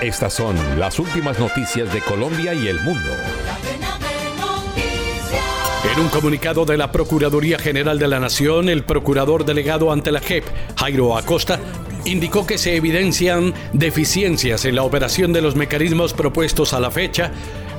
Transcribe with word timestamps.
Estas 0.00 0.32
son 0.32 0.56
las 0.78 0.98
últimas 0.98 1.38
noticias 1.38 1.92
de 1.92 2.00
Colombia 2.00 2.54
y 2.54 2.68
el 2.68 2.80
mundo. 2.80 3.10
En 5.92 6.00
un 6.00 6.08
comunicado 6.08 6.64
de 6.64 6.78
la 6.78 6.90
Procuraduría 6.90 7.58
General 7.58 7.98
de 7.98 8.08
la 8.08 8.18
Nación, 8.18 8.70
el 8.70 8.82
procurador 8.84 9.44
delegado 9.44 9.92
ante 9.92 10.10
la 10.10 10.20
JEP, 10.20 10.44
Jairo 10.76 11.18
Acosta, 11.18 11.58
indicó 12.06 12.46
que 12.46 12.56
se 12.56 12.76
evidencian 12.76 13.52
deficiencias 13.74 14.64
en 14.64 14.76
la 14.76 14.84
operación 14.84 15.34
de 15.34 15.42
los 15.42 15.54
mecanismos 15.54 16.14
propuestos 16.14 16.72
a 16.72 16.80
la 16.80 16.90
fecha 16.90 17.30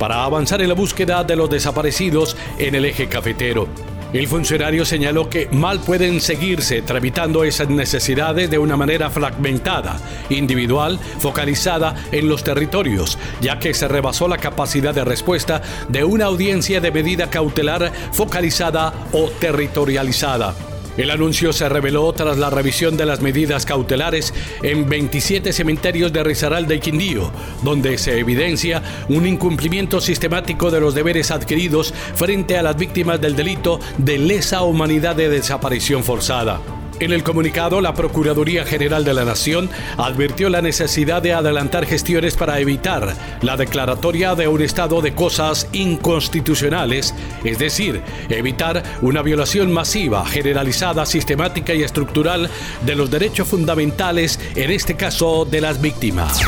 para 0.00 0.24
avanzar 0.24 0.60
en 0.60 0.68
la 0.68 0.74
búsqueda 0.74 1.22
de 1.22 1.36
los 1.36 1.48
desaparecidos 1.48 2.36
en 2.58 2.74
el 2.74 2.84
eje 2.84 3.08
cafetero. 3.08 3.68
El 4.12 4.26
funcionario 4.26 4.86
señaló 4.86 5.28
que 5.28 5.48
mal 5.52 5.80
pueden 5.80 6.22
seguirse 6.22 6.80
tramitando 6.80 7.44
esas 7.44 7.68
necesidades 7.68 8.50
de 8.50 8.58
una 8.58 8.74
manera 8.74 9.10
fragmentada, 9.10 10.00
individual, 10.30 10.98
focalizada 11.18 11.94
en 12.10 12.26
los 12.26 12.42
territorios, 12.42 13.18
ya 13.42 13.58
que 13.58 13.74
se 13.74 13.86
rebasó 13.86 14.26
la 14.26 14.38
capacidad 14.38 14.94
de 14.94 15.04
respuesta 15.04 15.60
de 15.88 16.04
una 16.04 16.24
audiencia 16.24 16.80
de 16.80 16.90
medida 16.90 17.28
cautelar 17.28 17.92
focalizada 18.12 18.94
o 19.12 19.28
territorializada. 19.28 20.54
El 20.98 21.12
anuncio 21.12 21.52
se 21.52 21.68
reveló 21.68 22.12
tras 22.12 22.38
la 22.38 22.50
revisión 22.50 22.96
de 22.96 23.06
las 23.06 23.20
medidas 23.20 23.64
cautelares 23.64 24.34
en 24.64 24.88
27 24.88 25.52
cementerios 25.52 26.12
de 26.12 26.24
Risaralda 26.24 26.74
y 26.74 26.80
Quindío, 26.80 27.30
donde 27.62 27.96
se 27.98 28.18
evidencia 28.18 28.82
un 29.08 29.24
incumplimiento 29.24 30.00
sistemático 30.00 30.72
de 30.72 30.80
los 30.80 30.96
deberes 30.96 31.30
adquiridos 31.30 31.94
frente 32.16 32.58
a 32.58 32.62
las 32.64 32.76
víctimas 32.76 33.20
del 33.20 33.36
delito 33.36 33.78
de 33.96 34.18
lesa 34.18 34.62
humanidad 34.62 35.14
de 35.14 35.28
desaparición 35.28 36.02
forzada. 36.02 36.60
En 37.00 37.12
el 37.12 37.22
comunicado, 37.22 37.80
la 37.80 37.94
Procuraduría 37.94 38.64
General 38.64 39.04
de 39.04 39.14
la 39.14 39.24
Nación 39.24 39.70
advirtió 39.96 40.48
la 40.48 40.62
necesidad 40.62 41.22
de 41.22 41.32
adelantar 41.32 41.86
gestiones 41.86 42.34
para 42.34 42.58
evitar 42.58 43.14
la 43.40 43.56
declaratoria 43.56 44.34
de 44.34 44.48
un 44.48 44.62
estado 44.62 45.00
de 45.00 45.14
cosas 45.14 45.68
inconstitucionales, 45.72 47.14
es 47.44 47.58
decir, 47.58 48.02
evitar 48.28 48.82
una 49.00 49.22
violación 49.22 49.72
masiva, 49.72 50.26
generalizada, 50.26 51.06
sistemática 51.06 51.72
y 51.72 51.84
estructural 51.84 52.50
de 52.84 52.96
los 52.96 53.10
derechos 53.10 53.46
fundamentales, 53.46 54.40
en 54.56 54.72
este 54.72 54.96
caso 54.96 55.44
de 55.44 55.60
las 55.60 55.80
víctimas. 55.80 56.40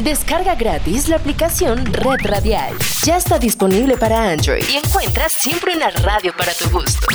Descarga 0.00 0.54
gratis 0.54 1.08
la 1.08 1.16
aplicación 1.16 1.84
Red 1.86 2.24
Radial. 2.24 2.74
Ya 3.04 3.16
está 3.16 3.38
disponible 3.38 3.96
para 3.98 4.30
Android 4.30 4.64
y 4.70 4.76
encuentras 4.76 5.32
siempre 5.32 5.74
una 5.76 5.90
radio 5.90 6.32
para 6.36 6.52
tu 6.54 6.70
gusto. 6.70 7.06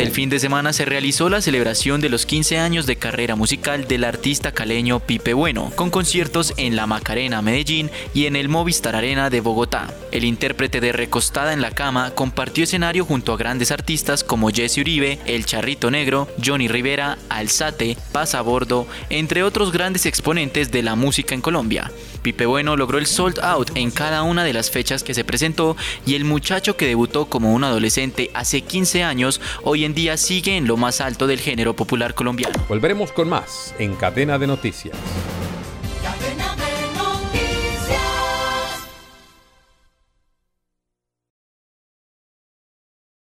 El 0.00 0.12
fin 0.12 0.30
de 0.30 0.38
semana 0.38 0.72
se 0.72 0.86
realizó 0.86 1.28
la 1.28 1.42
celebración 1.42 2.00
de 2.00 2.08
los 2.08 2.24
15 2.24 2.58
años 2.58 2.86
de 2.86 2.96
carrera 2.96 3.36
musical 3.36 3.86
del 3.86 4.04
artista 4.04 4.50
caleño 4.50 4.98
Pipe 5.00 5.34
Bueno, 5.34 5.70
con 5.76 5.90
conciertos 5.90 6.54
en 6.56 6.74
la 6.74 6.86
Macarena 6.86 7.42
Medellín 7.42 7.90
y 8.14 8.24
en 8.24 8.34
el 8.34 8.48
Movistar 8.48 8.96
Arena 8.96 9.28
de 9.28 9.42
Bogotá. 9.42 9.92
El 10.10 10.24
intérprete 10.24 10.80
de 10.80 10.92
Recostada 10.92 11.52
en 11.52 11.60
la 11.60 11.72
Cama 11.72 12.12
compartió 12.14 12.64
escenario 12.64 13.04
junto 13.04 13.34
a 13.34 13.36
grandes 13.36 13.72
artistas 13.72 14.24
como 14.24 14.48
Jesse 14.48 14.78
Uribe, 14.78 15.18
El 15.26 15.44
Charrito 15.44 15.90
Negro, 15.90 16.28
Johnny 16.42 16.66
Rivera, 16.66 17.18
Alzate, 17.28 17.98
Paz 18.10 18.34
a 18.34 18.40
Bordo, 18.40 18.86
entre 19.10 19.42
otros 19.42 19.70
grandes 19.70 20.06
exponentes 20.06 20.70
de 20.70 20.82
la 20.82 20.94
música 20.94 21.34
en 21.34 21.42
Colombia. 21.42 21.92
Pipe 22.22 22.46
Bueno 22.46 22.76
logró 22.76 22.98
el 22.98 23.06
sold 23.06 23.38
out 23.40 23.70
en 23.74 23.90
cada 23.90 24.22
una 24.22 24.44
de 24.44 24.52
las 24.52 24.70
fechas 24.70 25.02
que 25.02 25.14
se 25.14 25.24
presentó 25.24 25.76
y 26.06 26.14
el 26.14 26.24
muchacho 26.24 26.76
que 26.76 26.86
debutó 26.86 27.26
como 27.26 27.52
un 27.52 27.64
adolescente 27.64 28.30
hace 28.34 28.62
15 28.62 29.02
años 29.02 29.40
hoy 29.62 29.84
en 29.90 29.94
día 29.94 30.16
sigue 30.16 30.56
en 30.56 30.68
lo 30.68 30.76
más 30.76 31.00
alto 31.00 31.26
del 31.26 31.40
género 31.40 31.74
popular 31.74 32.14
colombiano. 32.14 32.54
Volveremos 32.68 33.10
con 33.10 33.28
más 33.28 33.74
en 33.80 33.96
Cadena 33.96 34.38
de 34.38 34.46
Noticias. 34.46 34.96